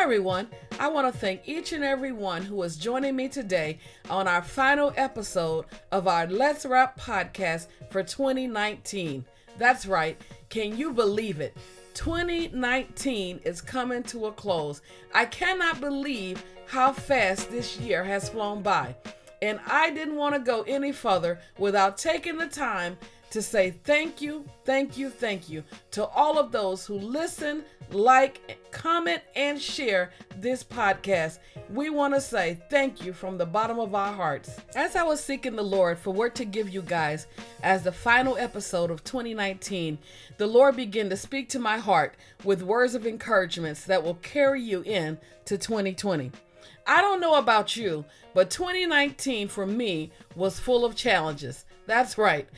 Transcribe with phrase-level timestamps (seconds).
[0.00, 0.48] Hi, everyone.
[0.78, 4.40] I want to thank each and every one who is joining me today on our
[4.40, 9.26] final episode of our Let's Rap podcast for 2019.
[9.58, 10.18] That's right.
[10.48, 11.54] Can you believe it?
[11.92, 14.80] 2019 is coming to a close.
[15.14, 18.96] I cannot believe how fast this year has flown by.
[19.42, 22.96] And I didn't want to go any further without taking the time
[23.30, 25.62] to say thank you, thank you, thank you
[25.92, 31.38] to all of those who listen, like, comment, and share this podcast.
[31.70, 34.56] We want to say thank you from the bottom of our hearts.
[34.74, 37.28] As I was seeking the Lord for what to give you guys
[37.62, 39.98] as the final episode of 2019,
[40.36, 44.62] the Lord began to speak to my heart with words of encouragements that will carry
[44.62, 46.32] you in to 2020.
[46.86, 48.04] I don't know about you,
[48.34, 51.64] but 2019 for me was full of challenges.
[51.86, 52.48] That's right.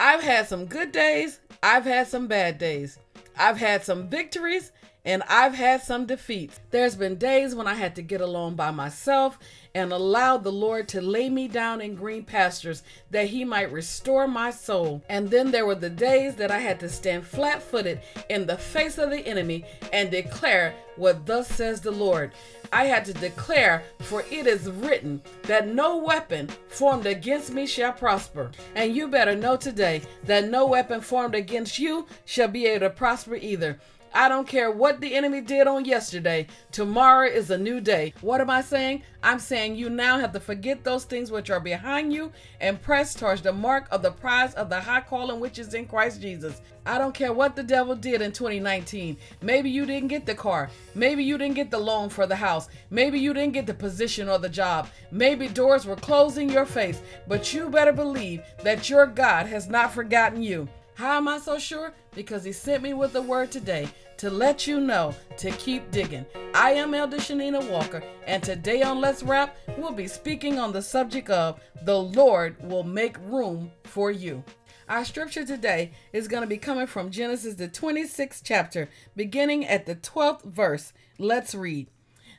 [0.00, 2.98] I've had some good days, I've had some bad days.
[3.36, 4.70] I've had some victories
[5.04, 6.60] and I've had some defeats.
[6.70, 9.38] There's been days when I had to get alone by myself
[9.78, 14.26] and allowed the Lord to lay me down in green pastures that He might restore
[14.26, 15.00] my soul.
[15.08, 18.58] And then there were the days that I had to stand flat footed in the
[18.58, 22.32] face of the enemy and declare what thus says the Lord.
[22.72, 27.92] I had to declare, for it is written that no weapon formed against me shall
[27.92, 28.50] prosper.
[28.74, 32.90] And you better know today that no weapon formed against you shall be able to
[32.90, 33.78] prosper either.
[34.14, 36.46] I don't care what the enemy did on yesterday.
[36.72, 38.14] Tomorrow is a new day.
[38.20, 39.02] What am I saying?
[39.22, 43.14] I'm saying you now have to forget those things which are behind you and press
[43.14, 46.60] towards the mark of the prize of the high calling which is in Christ Jesus.
[46.86, 49.18] I don't care what the devil did in 2019.
[49.42, 50.70] Maybe you didn't get the car.
[50.94, 52.68] Maybe you didn't get the loan for the house.
[52.90, 54.88] Maybe you didn't get the position or the job.
[55.10, 57.02] Maybe doors were closed in your face.
[57.26, 60.66] But you better believe that your God has not forgotten you.
[60.98, 61.92] How am I so sure?
[62.16, 66.26] Because he sent me with a word today to let you know to keep digging.
[66.54, 70.82] I am Elder Shanina Walker, and today on Let's Rap, we'll be speaking on the
[70.82, 74.42] subject of the Lord will make room for you.
[74.88, 79.86] Our scripture today is going to be coming from Genesis, the 26th chapter, beginning at
[79.86, 80.92] the 12th verse.
[81.16, 81.90] Let's read.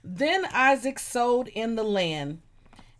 [0.03, 2.41] Then Isaac sowed in the land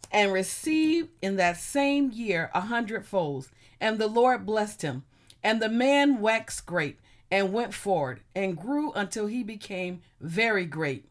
[0.10, 3.50] and received in that same year a hundredfolds,
[3.82, 5.04] and the Lord blessed him.
[5.44, 7.00] And the man waxed great
[7.32, 11.06] and went forward and grew until he became very great.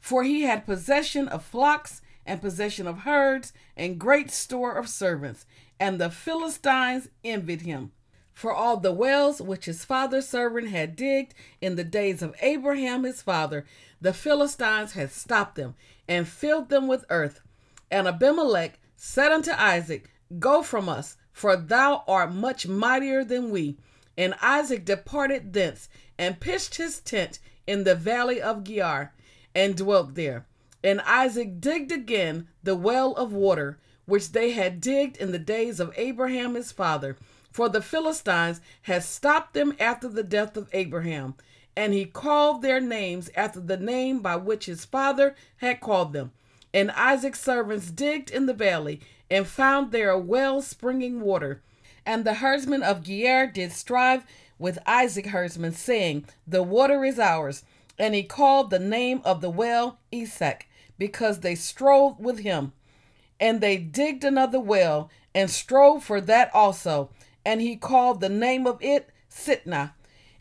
[0.00, 5.46] For he had possession of flocks and possession of herds and great store of servants.
[5.78, 7.92] And the Philistines envied him.
[8.32, 13.04] For all the wells which his father's servant had digged in the days of Abraham
[13.04, 13.64] his father,
[14.00, 15.74] the Philistines had stopped them
[16.08, 17.40] and filled them with earth.
[17.90, 23.76] And Abimelech said unto Isaac, Go from us, for thou art much mightier than we.
[24.16, 29.12] And Isaac departed thence and pitched his tent in the valley of Gerar
[29.54, 30.46] and dwelt there.
[30.82, 35.80] And Isaac digged again the well of water which they had digged in the days
[35.80, 37.16] of Abraham his father,
[37.50, 41.34] for the Philistines had stopped them after the death of Abraham.
[41.74, 46.30] And he called their names after the name by which his father had called them.
[46.74, 51.62] And Isaac's servants digged in the valley and found there a well springing water.
[52.04, 54.26] And the herdsmen of Gerar did strive
[54.58, 57.62] with Isaac herdsmen, saying, The water is ours.
[57.96, 60.68] And he called the name of the well Esek,
[60.98, 62.72] because they strove with him.
[63.38, 67.10] And they digged another well, and strove for that also.
[67.46, 69.92] And he called the name of it Sitnah.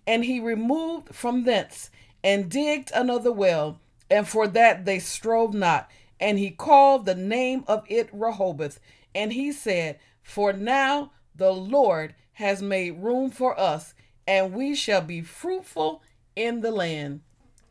[0.08, 1.92] And he removed from thence,
[2.24, 3.80] and digged another well,
[4.10, 5.90] and for that they strove not.
[6.24, 8.80] And he called the name of it Rehoboth.
[9.14, 13.94] And he said, For now the Lord has made room for us,
[14.26, 16.02] and we shall be fruitful
[16.34, 17.20] in the land.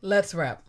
[0.03, 0.67] Let's wrap.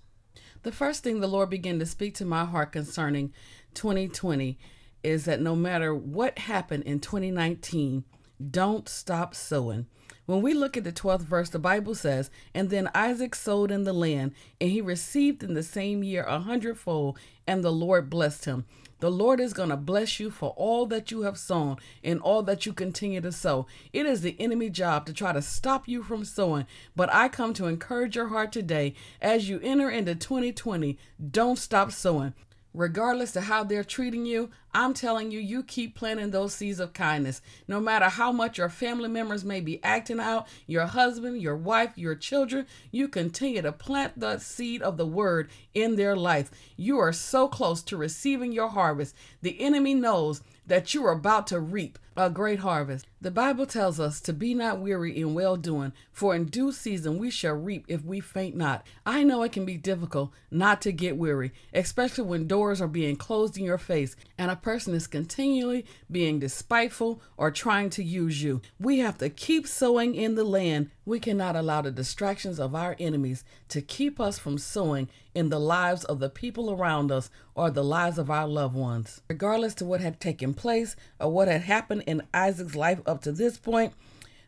[0.63, 3.35] The first thing the Lord began to speak to my heart concerning
[3.75, 4.59] 2020
[5.03, 8.05] is that no matter what happened in 2019,
[8.51, 9.89] don't stop sowing.
[10.27, 13.85] When we look at the 12th verse, the Bible says, And then Isaac sowed in
[13.85, 18.47] the land, and he received in the same year a hundredfold, and the Lord blessed
[18.47, 18.65] him.
[19.01, 22.43] The Lord is going to bless you for all that you have sown and all
[22.45, 23.67] that you continue to sow.
[23.93, 26.67] It is the enemy job to try to stop you from sowing,
[26.97, 30.97] but I come to encourage your heart today as you enter into 2020.
[31.31, 32.33] Don't stop sowing
[32.75, 36.93] regardless of how they're treating you, I'm telling you, you keep planting those seeds of
[36.93, 37.41] kindness.
[37.69, 41.93] No matter how much your family members may be acting out, your husband, your wife,
[41.97, 46.51] your children, you continue to plant the seed of the word in their life.
[46.77, 49.15] You are so close to receiving your harvest.
[49.41, 53.07] The enemy knows that you are about to reap a great harvest.
[53.21, 57.19] The Bible tells us to be not weary in well doing, for in due season
[57.19, 58.87] we shall reap if we faint not.
[59.05, 63.17] I know it can be difficult not to get weary, especially when doors are being
[63.17, 68.43] closed in your face and a person is continually being despiteful or trying to use
[68.43, 68.63] you.
[68.79, 70.91] We have to keep sowing in the land.
[71.07, 75.61] We cannot allow the distractions of our enemies to keep us from sowing in the
[75.61, 79.21] lives of the people around us or the lives of our loved ones.
[79.29, 83.33] Regardless to what had taken place or what had happened in Isaac's life up to
[83.33, 83.93] this point,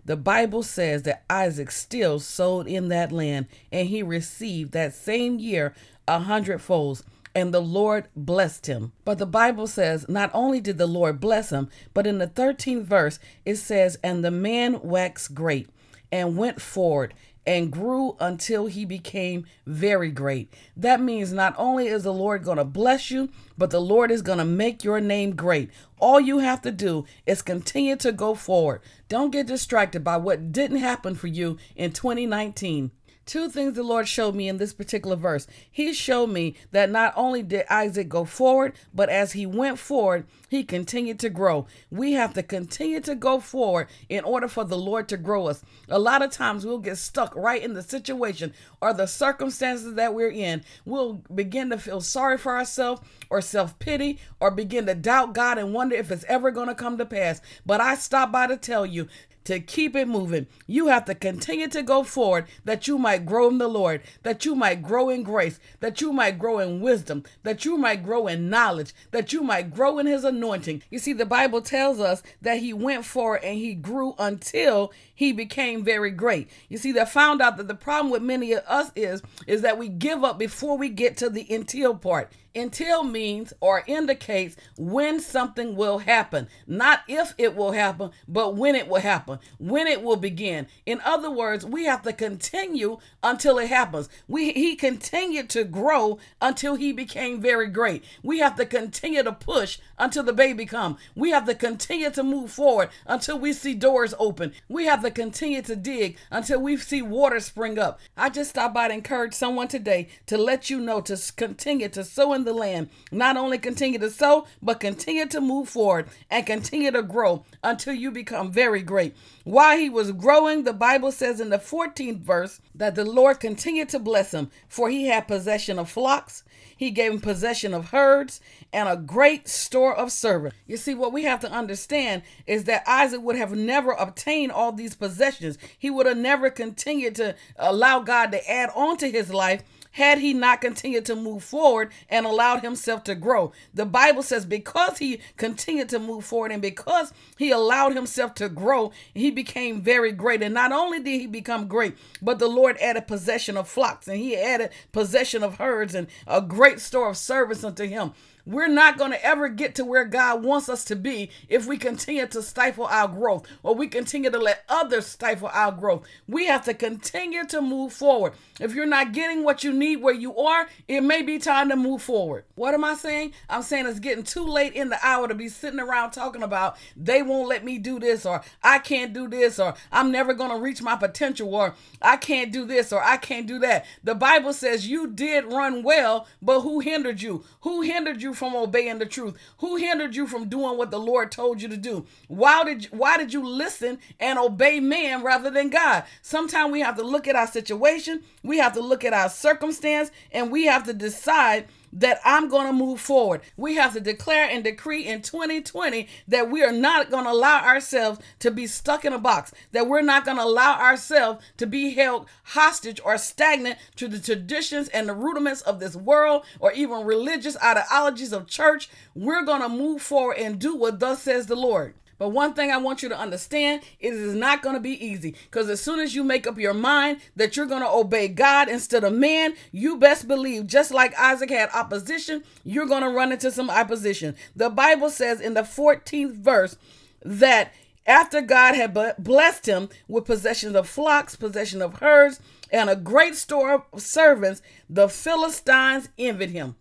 [0.07, 5.39] the Bible says that Isaac still sowed in that land and he received that same
[5.39, 5.75] year
[6.09, 7.03] a hundredfold
[7.35, 8.93] and the Lord blessed him.
[9.05, 12.85] But the Bible says not only did the Lord bless him, but in the 13th
[12.85, 15.69] verse it says, And the man waxed great
[16.17, 17.13] and went forward
[17.47, 20.53] and grew until he became very great.
[20.77, 24.23] That means not only is the Lord going to bless you, but the Lord is
[24.23, 25.71] going to make your name great.
[25.99, 28.81] All you have to do is continue to go forward.
[29.09, 32.91] Don't get distracted by what didn't happen for you in 2019
[33.27, 35.47] two things the Lord showed me in this particular verse.
[35.71, 40.27] He showed me that not only did Isaac go forward, but as he went forward,
[40.49, 41.67] he continued to grow.
[41.91, 45.63] We have to continue to go forward in order for the Lord to grow us.
[45.89, 50.15] A lot of times we'll get stuck right in the situation or the circumstances that
[50.15, 50.63] we're in.
[50.85, 55.59] We'll begin to feel sorry for ourselves or self pity or begin to doubt God
[55.59, 57.41] and wonder if it's ever going to come to pass.
[57.65, 59.09] But I stop by to tell you
[59.47, 60.47] to keep it moving.
[60.67, 64.45] You have to continue to go forward that you might grow in the Lord, that
[64.45, 68.27] you might grow in grace, that you might grow in wisdom, that you might grow
[68.27, 70.83] in knowledge, that you might grow in his anointing.
[70.91, 75.33] You see, the Bible tells us that he went forward and he grew until he
[75.33, 76.51] became very great.
[76.69, 79.79] You see, they found out that the problem with many of us is, is that
[79.79, 82.31] we give up before we get to the until part.
[82.55, 88.75] Until means or indicates when something will happen, not if it will happen, but when
[88.75, 90.67] it will happen, when it will begin.
[90.85, 94.09] In other words, we have to continue until it happens.
[94.29, 98.05] We he continued to grow until he became very great.
[98.23, 100.99] We have to continue to push until the baby come.
[101.15, 104.53] We have to continue to move forward until we see doors open.
[104.69, 108.01] We have to continue to dig until we see water spring up.
[108.17, 112.05] I just stopped by to encourage someone today to let you know to continue to
[112.05, 112.91] sow in the land.
[113.11, 117.95] Not only continue to sow, but continue to move forward and continue to grow until
[117.95, 119.15] you become very great.
[119.45, 123.89] While he was growing, the Bible says in the 14th verse that the Lord continued
[123.91, 126.43] to bless him, for he had possession of flocks,
[126.77, 128.41] he gave him possession of herds,
[128.73, 130.57] and a great store of servants.
[130.67, 134.73] You see, what we have to understand is that Isaac would have never obtained all
[134.73, 135.59] these possessions.
[135.79, 139.63] He would have never continued to allow God to add on to his life
[139.97, 143.51] had he not continued to move forward and allowed himself to grow.
[143.73, 148.51] The Bible says because he continued to move forward and because he allowed himself to
[148.51, 150.43] grow, he became very great.
[150.43, 154.19] And not only did he become great, but the Lord added possession of flocks and
[154.19, 158.13] he added possession of herds and a great store of service unto him.
[158.47, 161.77] We're not going to ever get to where God wants us to be if we
[161.77, 166.07] continue to stifle our growth or we continue to let others stifle our growth.
[166.29, 168.35] We have to continue to move forward.
[168.61, 171.77] If you're not getting what you need where you are, it may be time to
[171.77, 172.45] move forward.
[172.55, 173.33] What am I saying?
[173.51, 176.77] I'm saying it's getting too late in the hour to be sitting around talking about
[176.97, 180.51] they won't let me do this or I can't do this or I'm never going
[180.51, 183.87] to reach my potential or I can't do this or I can't do that.
[184.05, 187.45] The Bible says you did run well, but who hindered you?
[187.63, 189.37] Who hindered you from obeying the truth?
[189.59, 192.07] Who hindered you from doing what the Lord told you to do?
[192.29, 196.05] Why did you, why did you listen and obey man rather than God?
[196.23, 200.11] Sometimes we have to look at our situation, we have to look at our circumstance,
[200.31, 203.41] and we have to decide that I'm going to move forward.
[203.57, 207.65] We have to declare and decree in 2020 that we are not going to allow
[207.65, 211.67] ourselves to be stuck in a box, that we're not going to allow ourselves to
[211.67, 216.73] be held hostage or stagnant to the traditions and the rudiments of this world or
[216.73, 218.89] even religious ideologies of church.
[219.15, 221.95] We're going to move forward and do what thus says the Lord.
[222.19, 225.05] But one thing I want you to understand is it is not going to be
[225.05, 228.29] easy because as soon as you make up your mind that you're going to obey
[228.29, 233.11] God instead of man, you best believe just like Isaac had opposition, you're going to
[233.11, 234.35] run into some opposition.
[234.55, 236.77] The Bible says in the 14th verse
[237.23, 237.73] that
[238.07, 243.35] after God had blessed him with possession of flocks, possession of herds, and a great
[243.35, 246.77] store of servants, the Philistines envied him.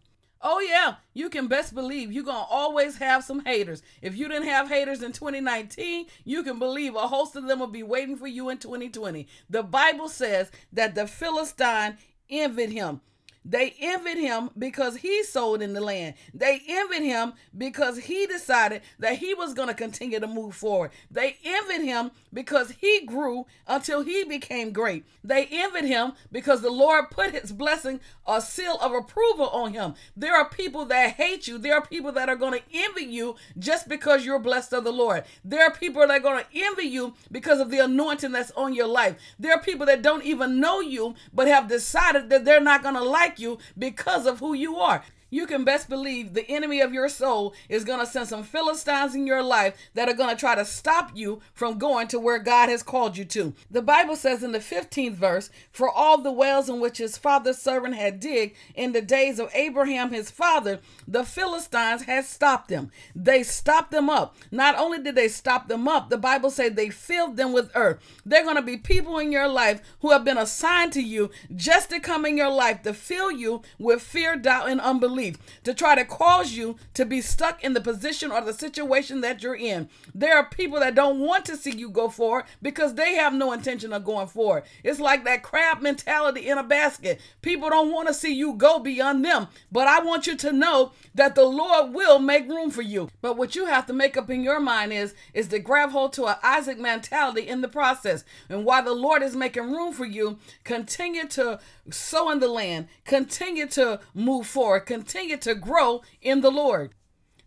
[0.47, 3.81] Oh, yeah, you can best believe you're to always have some haters.
[4.03, 7.65] If you didn't have haters in 2019, you can believe a host of them will
[7.65, 9.27] be waiting for you in 2020.
[9.49, 11.97] The Bible says that the Philistine
[12.29, 13.01] envied him.
[13.47, 16.15] They envied him because he sold in the land.
[16.33, 20.89] They envied him because he decided that he was going to continue to move forward.
[21.11, 25.05] They envied him because he grew until he became great.
[25.23, 29.93] They envied him because the Lord put his blessing, a seal of approval on him.
[30.17, 31.59] There are people that hate you.
[31.59, 34.91] There are people that are going to envy you just because you're blessed of the
[34.91, 35.23] Lord.
[35.43, 38.73] There are people that are going to envy you because of the anointing that's on
[38.73, 39.17] your life.
[39.37, 42.95] There are people that don't even know you but have decided that they're not going
[42.95, 45.03] to like you because of who you are
[45.35, 49.13] you can best believe the enemy of your soul is going to send some Philistines
[49.13, 52.39] in your life that are going to try to stop you from going to where
[52.39, 53.53] God has called you to.
[53.69, 57.57] The Bible says in the 15th verse, For all the wells in which his father's
[57.57, 62.89] servant had digged in the days of Abraham his father, the Philistines had stopped them.
[63.13, 64.37] They stopped them up.
[64.51, 67.99] Not only did they stop them up, the Bible said they filled them with earth.
[68.25, 71.89] They're going to be people in your life who have been assigned to you just
[71.89, 75.24] to come in your life to fill you with fear, doubt, and unbelief
[75.63, 79.41] to try to cause you to be stuck in the position or the situation that
[79.41, 79.89] you're in.
[80.13, 83.51] There are people that don't want to see you go forward because they have no
[83.51, 84.63] intention of going forward.
[84.83, 87.19] It's like that crab mentality in a basket.
[87.41, 89.47] People don't want to see you go beyond them.
[89.71, 93.09] But I want you to know that the Lord will make room for you.
[93.21, 96.13] But what you have to make up in your mind is is to grab hold
[96.13, 98.23] to an Isaac mentality in the process.
[98.49, 102.87] And while the Lord is making room for you, continue to sow in the land,
[103.05, 106.93] continue to move forward, continue to grow in the Lord.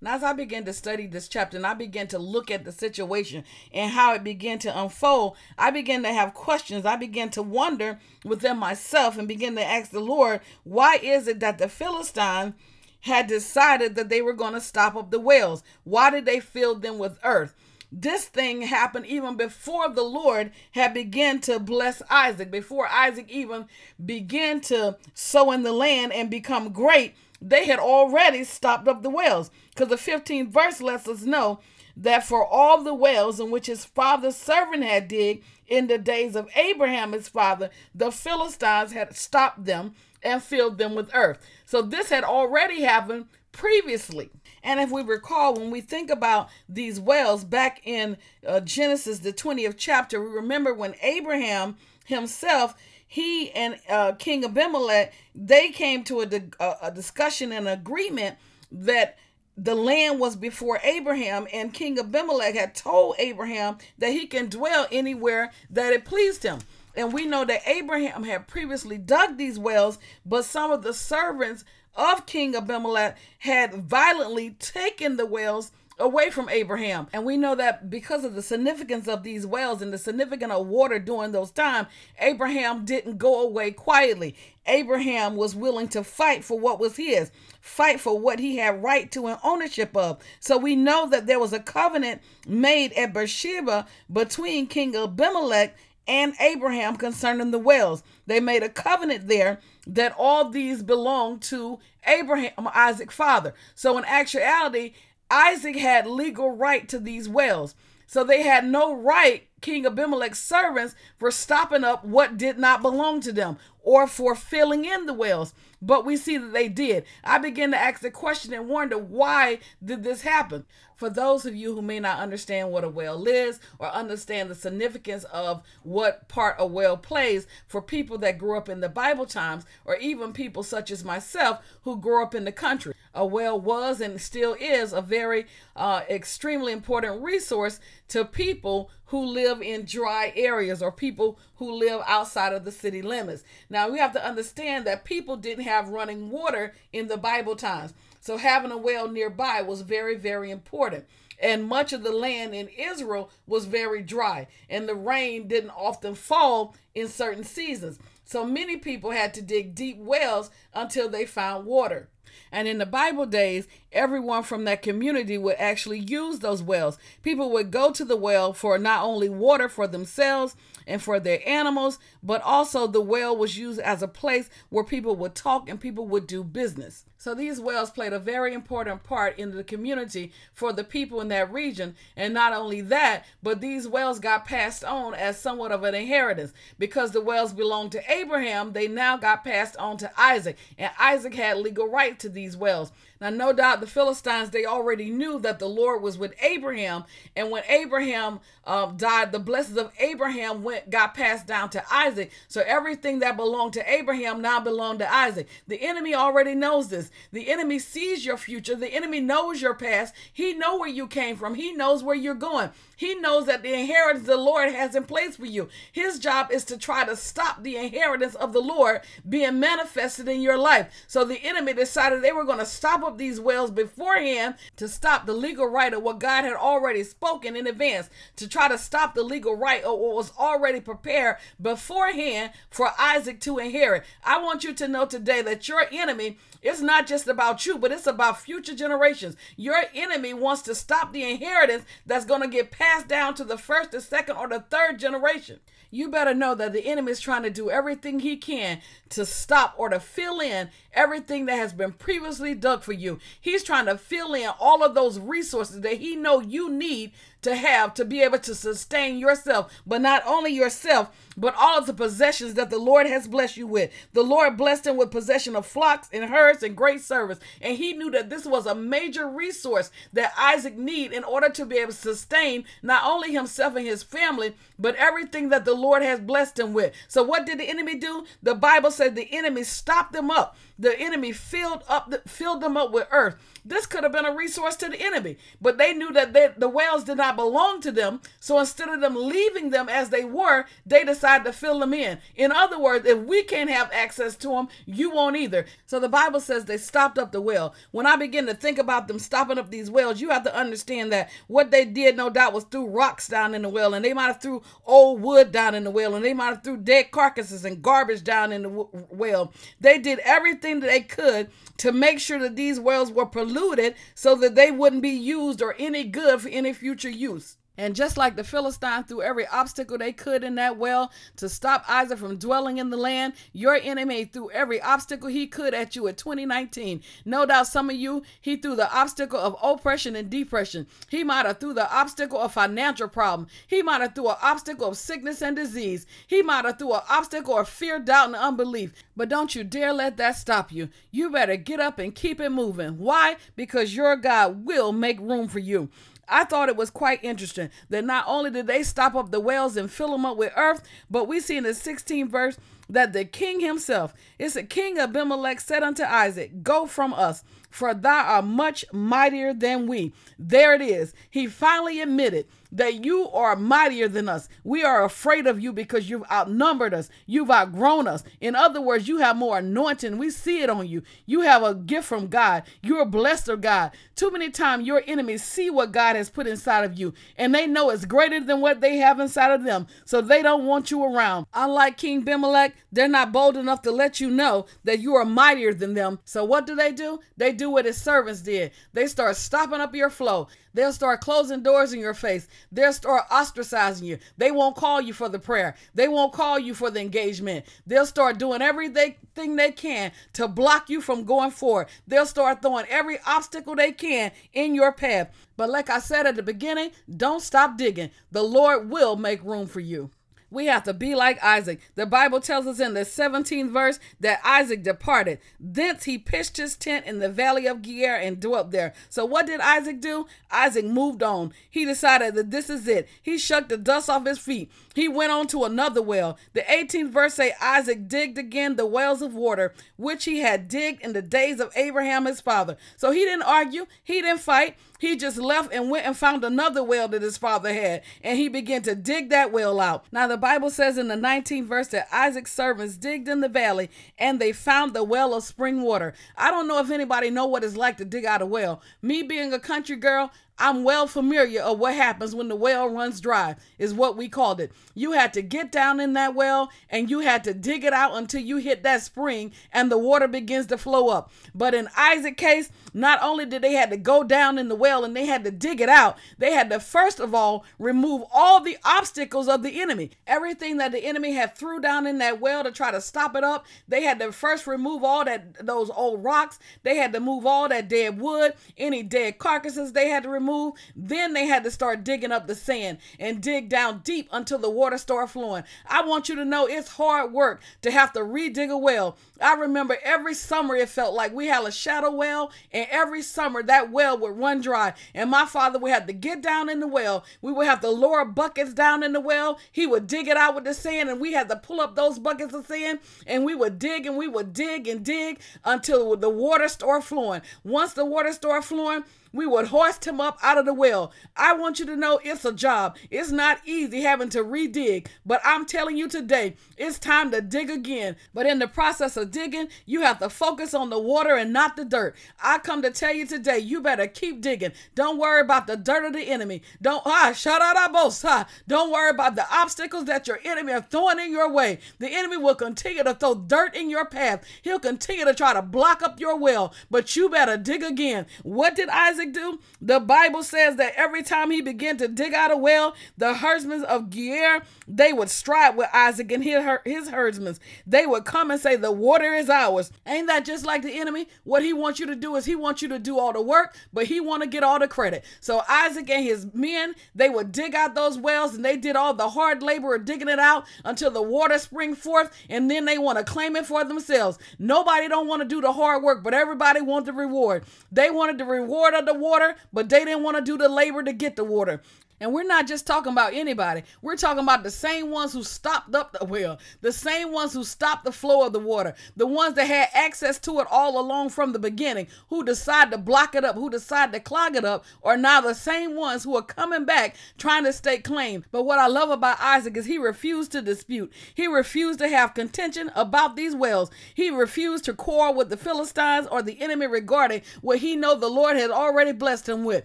[0.00, 2.71] Now, as I began to study this chapter and I began to look at the
[2.71, 6.87] situation and how it began to unfold, I began to have questions.
[6.87, 11.41] I began to wonder within myself and begin to ask the Lord, why is it
[11.41, 12.55] that the Philistines
[13.00, 15.65] had decided that they were going to stop up the wells?
[15.83, 17.57] Why did they fill them with earth?
[17.91, 23.67] this thing happened even before the Lord had begun to bless Isaac, before Isaac even
[24.05, 27.15] began to sow in the land and become great.
[27.40, 31.61] They had already stopped up the wells because the 15th verse lets us know
[31.97, 36.37] that for all the wells in which his father's servant had digged in the days
[36.37, 41.38] of Abraham, his father, the Philistines had stopped them and filled them with earth.
[41.64, 44.30] So this had already happened previously.
[44.62, 48.16] And if we recall, when we think about these wells back in
[48.47, 52.75] uh, Genesis, the 20th chapter, we remember when Abraham himself,
[53.09, 58.37] he and uh, King Abimelech, they came to a, a discussion and agreement
[58.71, 59.17] that
[59.57, 64.87] the land was before Abraham, and King Abimelech had told Abraham that he can dwell
[64.93, 66.61] anywhere that it pleased him.
[66.95, 71.65] And we know that Abraham had previously dug these wells, but some of the servants
[71.95, 77.09] of King Abimelech had violently taken the wells away from Abraham.
[77.12, 80.67] And we know that because of the significance of these wells and the significance of
[80.67, 81.88] water during those times,
[82.21, 84.35] Abraham didn't go away quietly.
[84.67, 89.11] Abraham was willing to fight for what was his, fight for what he had right
[89.12, 90.23] to and ownership of.
[90.40, 95.76] So we know that there was a covenant made at Beersheba between King Abimelech
[96.07, 98.02] and Abraham concerning the wells.
[98.26, 103.55] They made a covenant there that all these belonged to Abraham, Isaac father.
[103.75, 104.95] So in actuality,
[105.31, 107.75] Isaac had legal right to these wells.
[108.07, 113.21] So they had no right, King Abimelech's servants, for stopping up what did not belong
[113.21, 115.54] to them or for filling in the wells.
[115.80, 117.04] But we see that they did.
[117.25, 120.66] I began to ask the question and wonder why did this happen?
[120.95, 124.54] For those of you who may not understand what a well is or understand the
[124.54, 129.25] significance of what part a well plays, for people that grew up in the Bible
[129.25, 133.59] times, or even people such as myself who grew up in the country, a well
[133.59, 137.78] was and still is a very uh, extremely important resource
[138.09, 143.00] to people who live in dry areas or people who live outside of the city
[143.00, 143.42] limits.
[143.71, 147.93] Now, we have to understand that people didn't have running water in the Bible times.
[148.21, 151.05] So having a well nearby was very, very important.
[151.41, 156.15] And much of the land in Israel was very dry, and the rain didn't often
[156.15, 157.99] fall in certain seasons.
[158.25, 162.09] So many people had to dig deep wells until they found water.
[162.51, 166.99] And in the Bible days, everyone from that community would actually use those wells.
[167.23, 170.57] People would go to the well for not only water for themselves,
[170.88, 175.14] and for their animals, but also the well was used as a place where people
[175.14, 177.04] would talk and people would do business.
[177.18, 181.28] So these wells played a very important part in the community for the people in
[181.28, 181.97] that region.
[182.16, 186.52] And not only that, but these wells got passed on as somewhat of an inheritance.
[186.78, 190.57] Because the wells belonged to Abraham, they now got passed on to Isaac.
[190.78, 192.92] And Isaac had legal right to these wells.
[193.21, 197.05] Now, no doubt the Philistines, they already knew that the Lord was with Abraham.
[197.35, 202.31] And when Abraham uh, died, the blessings of Abraham went got passed down to Isaac.
[202.47, 205.49] So everything that belonged to Abraham now belonged to Isaac.
[205.67, 207.11] The enemy already knows this.
[207.33, 208.77] The enemy sees your future.
[208.77, 210.15] The enemy knows your past.
[210.33, 211.55] He know where you came from.
[211.55, 212.71] He knows where you're going.
[212.97, 215.69] He knows that the inheritance the Lord has in place for you.
[215.93, 220.43] His job is to try to stop the inheritance of the Lord being manifested in
[220.43, 220.93] your life.
[221.07, 225.27] So the enemy decided they were going to stop up these wells beforehand to stop
[225.27, 229.15] the legal right of what God had already spoken in advance, to try to stop
[229.15, 234.05] the legal right of what was already prepared beforehand for Isaac to inherit.
[234.23, 237.93] I want you to know today that your enemy is not just about you, but
[237.93, 239.37] it's about future generations.
[239.57, 243.59] Your enemy wants to stop the inheritance that's going to get passed down to the
[243.59, 245.61] first, the second, or the third generation.
[245.90, 248.80] You better know that the enemy is trying to do everything he can
[249.11, 253.18] to stop or to fill in everything that has been previously dug for you.
[253.40, 257.54] He's trying to fill in all of those resources that he know you need to
[257.54, 262.54] have to be able to sustain yourself, but not only yourself, but all the possessions
[262.54, 263.90] that the Lord has blessed you with.
[264.12, 267.92] The Lord blessed him with possession of flocks and herds and great service, and he
[267.92, 271.92] knew that this was a major resource that Isaac need in order to be able
[271.92, 276.59] to sustain not only himself and his family, but everything that the Lord has blessed
[276.59, 276.92] him with.
[277.07, 278.25] So what did the enemy do?
[278.42, 280.57] The Bible said the enemy stopped them up.
[280.78, 283.37] The enemy filled up the, filled them up with earth.
[283.64, 286.68] This could have been a resource to the enemy, but they knew that they, the
[286.68, 288.21] wells did not belong to them.
[288.40, 292.19] So instead of them leaving them as they were, they decided to fill them in.
[292.35, 295.67] In other words, if we can't have access to them, you won't either.
[295.85, 297.75] So the Bible says they stopped up the well.
[297.91, 301.13] When I begin to think about them stopping up these wells, you have to understand
[301.13, 304.15] that what they did, no doubt, was threw rocks down in the well, and they
[304.15, 307.11] might have threw old wood down in the well, and they might have threw dead
[307.11, 309.53] carcasses and garbage down in the well.
[309.81, 314.35] They did everything that they could to make sure that these wells were polluted so
[314.37, 317.57] that they wouldn't be used or any good for any future use.
[317.79, 321.85] And just like the Philistine threw every obstacle they could in that well to stop
[321.89, 326.09] Isaac from dwelling in the land, your enemy threw every obstacle he could at you
[326.09, 327.01] in 2019.
[327.25, 330.89] No doubt some of you, he threw the obstacle of oppression and depression.
[331.09, 333.47] He might have threw the obstacle of financial problem.
[333.69, 336.05] He might have threw an obstacle of sickness and disease.
[336.27, 338.93] He might have threw an obstacle of fear, doubt, and unbelief.
[339.17, 340.88] But don't you dare let that stop you.
[341.12, 342.99] You better get up and keep it moving.
[342.99, 343.37] Why?
[343.55, 345.91] Because your God will make room for you.
[346.29, 349.77] I thought it was quite interesting that not only did they stop up the wells
[349.77, 353.25] and fill them up with earth, but we see in the 16th verse that the
[353.25, 358.45] king himself, it's a king Abimelech, said unto Isaac, Go from us, for thou art
[358.45, 360.12] much mightier than we.
[360.38, 361.12] There it is.
[361.31, 364.48] He finally admitted that you are mightier than us.
[364.64, 367.09] We are afraid of you because you've outnumbered us.
[367.26, 368.24] You've outgrown us.
[368.40, 370.18] In other words, you have more anointing.
[370.18, 371.02] We see it on you.
[371.26, 372.64] You have a gift from God.
[372.83, 373.92] You're blessed of God.
[374.16, 377.66] Too many times your enemies see what God has put inside of you and they
[377.66, 379.87] know it's greater than what they have inside of them.
[380.04, 381.46] So they don't want you around.
[381.54, 385.72] Unlike King Abimelech, they're not bold enough to let you know that you are mightier
[385.72, 386.18] than them.
[386.24, 387.20] So what do they do?
[387.37, 388.72] They do what his servants did.
[388.92, 390.48] They start stopping up your flow.
[390.79, 392.47] They'll start closing doors in your face.
[392.71, 394.19] They'll start ostracizing you.
[394.37, 395.75] They won't call you for the prayer.
[395.93, 397.67] They won't call you for the engagement.
[397.85, 401.88] They'll start doing everything they can to block you from going forward.
[402.07, 405.33] They'll start throwing every obstacle they can in your path.
[405.57, 408.11] But like I said at the beginning, don't stop digging.
[408.31, 410.12] The Lord will make room for you.
[410.51, 411.81] We have to be like Isaac.
[411.95, 415.41] The Bible tells us in the 17th verse that Isaac departed.
[415.61, 418.95] Thence he pitched his tent in the valley of Gerar and dwelt there.
[419.11, 420.27] So what did Isaac do?
[420.51, 421.53] Isaac moved on.
[421.69, 423.09] He decided that this is it.
[423.23, 424.71] He shook the dust off his feet.
[424.95, 426.39] He went on to another well.
[426.55, 431.03] The 18th verse say Isaac digged again the wells of water which he had digged
[431.03, 432.77] in the days of Abraham his father.
[432.97, 433.87] So he didn't argue.
[434.03, 434.77] He didn't fight.
[434.99, 438.49] He just left and went and found another well that his father had, and he
[438.49, 440.05] began to dig that well out.
[440.11, 443.91] Now, the Bible says in the 19th verse that Isaac's servants digged in the valley
[444.19, 446.15] and they found the well of spring water.
[446.37, 448.83] I don't know if anybody know what it's like to dig out a well.
[449.01, 453.21] Me being a country girl, I'm well familiar of what happens when the well runs
[453.21, 454.73] dry, is what we called it.
[454.95, 458.17] You had to get down in that well and you had to dig it out
[458.17, 461.31] until you hit that spring and the water begins to flow up.
[461.55, 465.05] But in Isaac's case, not only did they had to go down in the well
[465.05, 468.61] and they had to dig it out, they had to first of all remove all
[468.61, 470.11] the obstacles of the enemy.
[470.27, 473.44] Everything that the enemy had threw down in that well to try to stop it
[473.44, 476.59] up, they had to first remove all that those old rocks.
[476.83, 480.74] They had to move all that dead wood, any dead carcasses they had to remove
[480.96, 484.70] then they had to start digging up the sand and dig down deep until the
[484.70, 485.64] water started flowing.
[485.87, 489.16] I want you to know it's hard work to have to redig a well.
[489.40, 493.61] I remember every summer it felt like we had a shadow well, and every summer
[493.64, 494.95] that well would run dry.
[495.12, 497.25] And my father would have to get down in the well.
[497.43, 499.59] We would have to lower buckets down in the well.
[499.73, 502.21] He would dig it out with the sand, and we had to pull up those
[502.21, 506.31] buckets of sand, and we would dig and we would dig and dig until the
[506.31, 507.43] water started flowing.
[507.64, 511.12] Once the water started flowing, we would hoist him up out of the well.
[511.37, 512.97] I want you to know it's a job.
[513.11, 517.71] It's not easy having to redig, but I'm telling you today, it's time to dig
[517.71, 518.17] again.
[518.35, 521.77] But in the process of digging, you have to focus on the water and not
[521.77, 522.17] the dirt.
[522.43, 524.73] I come to tell you today, you better keep digging.
[524.95, 526.62] Don't worry about the dirt of the enemy.
[526.81, 528.25] Don't ah shut out our both
[528.67, 531.79] Don't worry about the obstacles that your enemy are throwing in your way.
[531.99, 534.45] The enemy will continue to throw dirt in your path.
[534.62, 538.27] He'll continue to try to block up your well, but you better dig again.
[538.43, 539.59] What did Isaac Isaac do?
[539.81, 543.85] The Bible says that every time he began to dig out a well, the herdsmen
[543.85, 547.57] of Gerar, they would strive with Isaac and his, his herdsmen.
[547.87, 549.90] They would come and say, The water is ours.
[550.07, 551.28] Ain't that just like the enemy?
[551.44, 553.76] What he wants you to do is he wants you to do all the work,
[553.92, 555.24] but he want to get all the credit.
[555.40, 559.14] So Isaac and his men, they would dig out those wells and they did all
[559.14, 562.98] the hard labor of digging it out until the water spring forth, and then they
[562.98, 564.38] want to claim it for themselves.
[564.59, 567.64] Nobody don't want to do the hard work, but everybody want the reward.
[567.90, 571.03] They wanted the reward of the water, but they didn't want to do the labor
[571.03, 571.83] to get the water.
[572.20, 573.83] And we're not just talking about anybody.
[574.02, 577.64] We're talking about the same ones who stopped up the well, the same ones who
[577.64, 581.31] stopped the flow of the water, the ones that had access to it all along
[581.31, 584.85] from the beginning, who decide to block it up, who decide to clog it up,
[585.02, 588.44] are now the same ones who are coming back trying to stake claim.
[588.50, 591.12] But what I love about Isaac is he refused to dispute.
[591.35, 593.90] He refused to have contention about these wells.
[594.14, 598.28] He refused to quarrel with the Philistines or the enemy regarding what he know the
[598.28, 599.85] Lord had already blessed him with.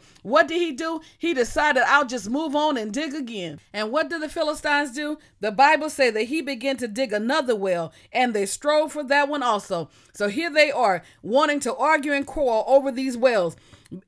[0.23, 1.01] What did he do?
[1.17, 3.59] He decided I'll just move on and dig again.
[3.71, 5.17] And what did the Philistines do?
[5.39, 9.27] The Bible say that he began to dig another well, and they strove for that
[9.27, 9.89] one also.
[10.13, 13.55] So here they are, wanting to argue and quarrel over these wells.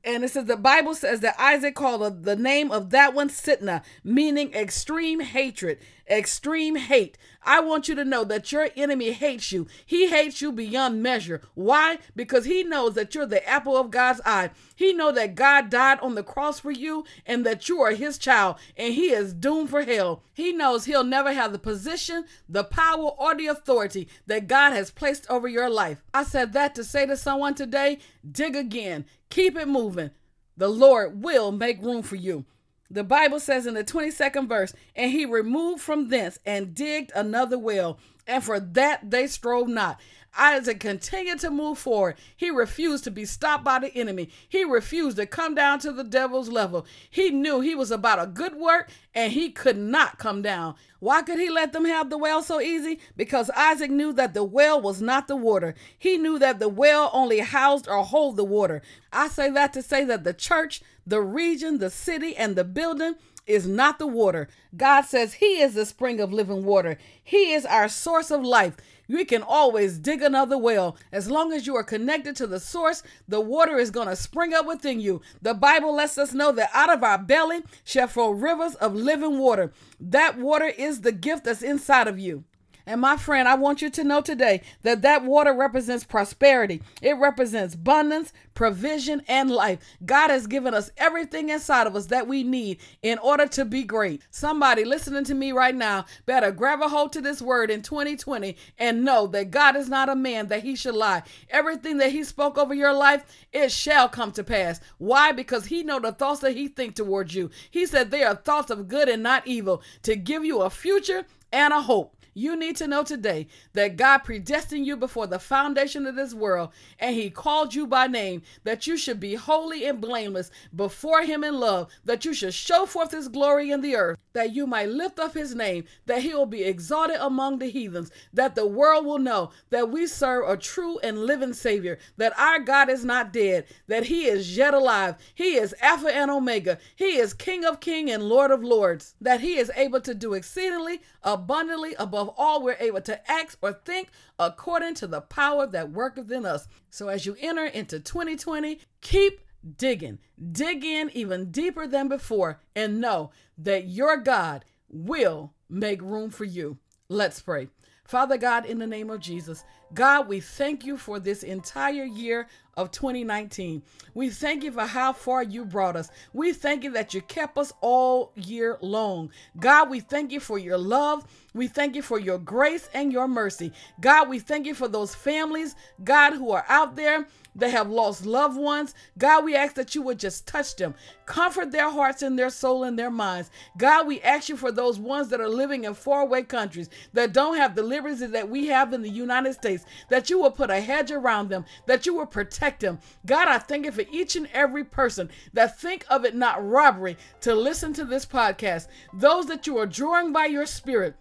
[0.04, 3.82] And it says the Bible says that Isaac called the name of that one Sitnah,
[4.02, 7.18] meaning extreme hatred, extreme hate.
[7.42, 9.68] I want you to know that your enemy hates you.
[9.84, 11.42] He hates you beyond measure.
[11.54, 11.98] Why?
[12.16, 14.50] Because he knows that you're the apple of God's eye.
[14.74, 18.18] He know that God died on the cross for you and that you are his
[18.18, 20.22] child and he is doomed for hell.
[20.32, 24.90] He knows he'll never have the position, the power, or the authority that God has
[24.90, 26.02] placed over your life.
[26.12, 29.04] I said that to say to someone today, dig again.
[29.30, 30.10] Keep it moving.
[30.56, 32.44] The Lord will make room for you.
[32.90, 37.58] The Bible says in the 22nd verse, and he removed from thence and digged another
[37.58, 40.00] well, and for that they strove not.
[40.36, 42.16] Isaac continued to move forward.
[42.36, 44.30] He refused to be stopped by the enemy.
[44.48, 46.86] He refused to come down to the devil's level.
[47.10, 50.74] He knew he was about a good work and he could not come down.
[50.98, 53.00] Why could he let them have the well so easy?
[53.16, 55.74] Because Isaac knew that the well was not the water.
[55.98, 58.82] He knew that the well only housed or hold the water.
[59.12, 63.14] I say that to say that the church, the region, the city, and the building
[63.46, 64.48] is not the water.
[64.76, 66.98] God says He is the spring of living water.
[67.22, 68.76] He is our source of life.
[69.06, 70.96] You can always dig another well.
[71.12, 74.52] As long as you are connected to the source, the water is going to spring
[74.52, 75.20] up within you.
[75.42, 79.38] The Bible lets us know that out of our belly shall flow rivers of living
[79.38, 79.72] water.
[80.00, 82.44] That water is the gift that's inside of you.
[82.88, 86.82] And my friend, I want you to know today that that water represents prosperity.
[87.02, 89.80] It represents abundance, provision, and life.
[90.04, 93.82] God has given us everything inside of us that we need in order to be
[93.82, 94.22] great.
[94.30, 98.56] Somebody listening to me right now better grab a hold to this word in 2020
[98.78, 101.24] and know that God is not a man that he should lie.
[101.50, 104.80] Everything that he spoke over your life, it shall come to pass.
[104.98, 105.32] Why?
[105.32, 107.50] Because he know the thoughts that he think towards you.
[107.68, 111.26] He said they are thoughts of good and not evil to give you a future
[111.52, 112.15] and a hope.
[112.38, 116.68] You need to know today that God predestined you before the foundation of this world,
[116.98, 121.42] and He called you by name, that you should be holy and blameless before Him
[121.42, 124.90] in love, that you should show forth His glory in the earth, that you might
[124.90, 129.06] lift up His name, that He will be exalted among the heathens, that the world
[129.06, 133.32] will know that we serve a true and living Savior, that our God is not
[133.32, 135.16] dead, that He is yet alive.
[135.34, 136.76] He is Alpha and Omega.
[136.96, 140.34] He is King of kings and Lord of lords, that He is able to do
[140.34, 144.08] exceedingly abundantly above above all, we're able to act or think
[144.38, 146.66] according to the power that worketh in us.
[146.90, 149.40] So as you enter into 2020, keep
[149.76, 150.18] digging.
[150.52, 156.44] Dig in even deeper than before and know that your God will make room for
[156.44, 156.78] you.
[157.08, 157.68] Let's pray.
[158.04, 162.46] Father God, in the name of Jesus, God, we thank you for this entire year
[162.76, 163.82] of 2019.
[164.14, 166.10] We thank you for how far you brought us.
[166.32, 169.30] We thank you that you kept us all year long.
[169.58, 171.24] God, we thank you for your love.
[171.54, 173.72] We thank you for your grace and your mercy.
[174.00, 177.26] God, we thank you for those families, God, who are out there
[177.56, 178.94] that have lost loved ones.
[179.18, 182.84] God, we ask that you would just touch them, comfort their hearts and their soul
[182.84, 183.50] and their minds.
[183.76, 187.56] God, we ask you for those ones that are living in faraway countries that don't
[187.56, 190.80] have the liberties that we have in the United States, that you will put a
[190.80, 192.98] hedge around them, that you will protect them.
[193.24, 197.16] God, I thank you for each and every person that think of it not robbery
[197.40, 198.88] to listen to this podcast.
[199.12, 201.16] Those that you are drawing by your spirit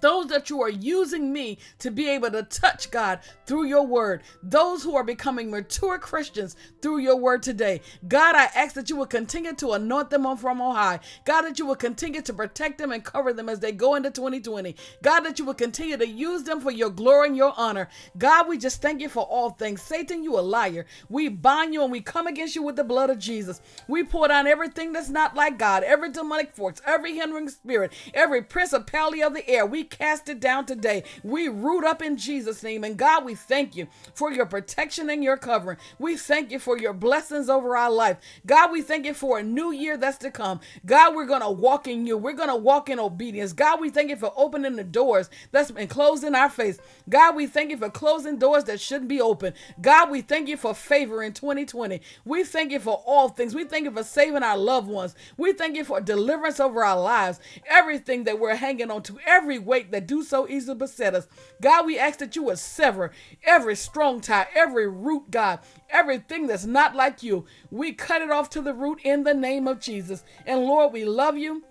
[0.00, 4.22] those that you are using me to be able to touch God through your word,
[4.42, 7.80] those who are becoming mature Christians through your word today.
[8.08, 11.00] God, I ask that you will continue to anoint them from on high.
[11.24, 14.10] God, that you will continue to protect them and cover them as they go into
[14.10, 14.74] 2020.
[15.02, 17.88] God, that you will continue to use them for your glory and your honor.
[18.18, 19.82] God, we just thank you for all things.
[19.82, 20.86] Satan, you a liar.
[21.08, 23.60] We bind you and we come against you with the blood of Jesus.
[23.88, 28.42] We pour down everything that's not like God, every demonic force, every hindering spirit, every
[28.42, 29.66] principality of the air.
[29.66, 31.04] We cast it down today.
[31.22, 32.84] We root up in Jesus' name.
[32.84, 35.78] And God, we thank you for your protection and your covering.
[35.98, 38.18] We thank you for your blessings over our life.
[38.46, 40.60] God, we thank you for a new year that's to come.
[40.84, 42.16] God, we're going to walk in you.
[42.16, 43.52] We're going to walk in obedience.
[43.52, 46.78] God, we thank you for opening the doors that's been closed in our face.
[47.08, 49.54] God, we thank you for closing doors that shouldn't be open.
[49.80, 52.00] God, we thank you for favor in 2020.
[52.24, 53.54] We thank you for all things.
[53.54, 55.14] We thank you for saving our loved ones.
[55.36, 57.40] We thank you for deliverance over our lives.
[57.66, 61.28] Everything that we're hanging on to, every weight that do so easily beset us.
[61.60, 63.10] God, we ask that you would sever
[63.44, 67.44] every strong tie, every root, God, everything that's not like you.
[67.70, 70.24] We cut it off to the root in the name of Jesus.
[70.46, 71.62] And Lord, we love you.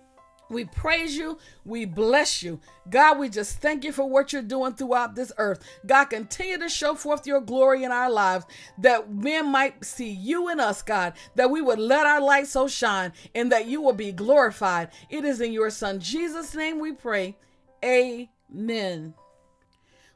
[0.48, 1.38] We praise you.
[1.64, 2.60] We bless you.
[2.88, 5.64] God, we just thank you for what you're doing throughout this earth.
[5.84, 8.46] God, continue to show forth your glory in our lives
[8.78, 12.68] that men might see you in us, God, that we would let our light so
[12.68, 14.90] shine and that you will be glorified.
[15.10, 17.36] It is in your Son, Jesus' name, we pray.
[17.84, 19.14] Amen.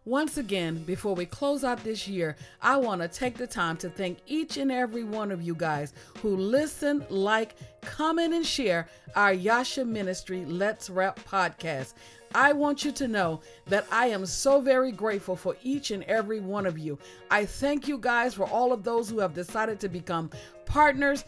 [0.07, 3.91] Once again, before we close out this year, I want to take the time to
[3.91, 5.93] thank each and every one of you guys
[6.23, 11.93] who listen, like, comment, and share our Yasha Ministry Let's Rap podcast.
[12.35, 16.41] I want you to know that I am so very grateful for each and every
[16.41, 16.99] one of you.
[17.31, 20.31] I thank you guys for all of those who have decided to become
[20.65, 21.25] partners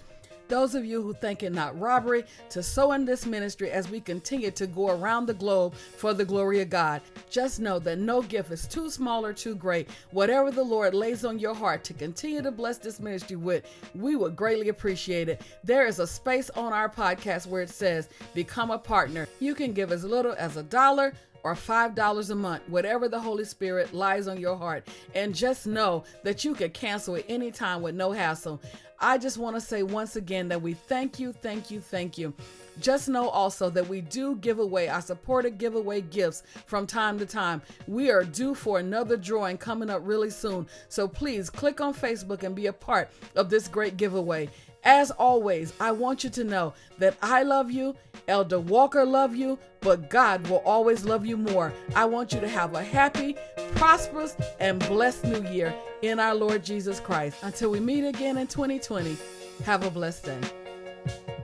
[0.53, 3.99] those of you who think it not robbery to sow in this ministry as we
[3.99, 7.01] continue to go around the globe for the glory of God.
[7.31, 9.89] Just know that no gift is too small or too great.
[10.11, 14.15] Whatever the Lord lays on your heart to continue to bless this ministry with, we
[14.15, 15.41] would greatly appreciate it.
[15.65, 19.29] There is a space on our podcast where it says, Become a partner.
[19.41, 23.45] You can give as little as a dollar or $5 a month, whatever the Holy
[23.45, 24.87] Spirit lies on your heart.
[25.15, 28.61] And just know that you can cancel it anytime with no hassle.
[29.05, 32.33] I just want to say once again that we thank you, thank you, thank you.
[32.81, 37.27] Just know also that we do give away our supported giveaway gifts from time to
[37.27, 37.61] time.
[37.89, 40.69] We are due for another drawing coming up really soon.
[40.89, 44.49] So please click on Facebook and be a part of this great giveaway.
[44.85, 47.95] As always, I want you to know that I love you,
[48.27, 51.73] Elder Walker love you, but God will always love you more.
[51.95, 53.37] I want you to have a happy,
[53.77, 57.39] prosperous, and blessed new year in our Lord Jesus Christ.
[57.43, 59.17] Until we meet again in 2020,
[59.65, 61.42] have a blessed day.